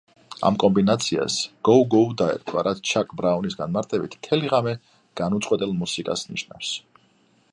ამ 0.47 0.55
კომბინაციას 0.61 1.35
„გოუ-გოუ“ 1.69 2.15
დაერქვა, 2.21 2.63
რაც 2.69 2.81
ჩაკ 2.93 3.13
ბრაუნის 3.21 3.59
განმარტებით, 3.61 4.17
მთელი 4.21 4.51
ღამე 4.55 4.75
განუწყვეტელ 5.23 5.79
მუსიკას 5.83 6.27
ნიშნავს. 6.33 6.75